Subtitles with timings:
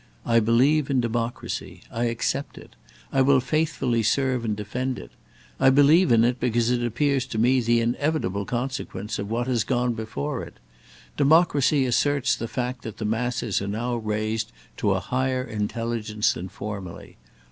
[0.25, 1.83] I believe in democracy.
[1.91, 2.75] I accept it.
[3.13, 5.11] I will faithfully serve and defend it.
[5.59, 9.63] I believe in it because it appears to me the inevitable consequence of what has
[9.63, 10.55] gone before it.
[11.17, 16.49] Democracy asserts the fact that the masses are now raised to a higher intelligence than
[16.49, 17.17] formerly.